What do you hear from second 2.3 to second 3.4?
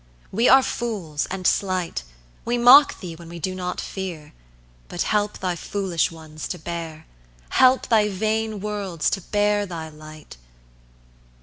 We mock thee when we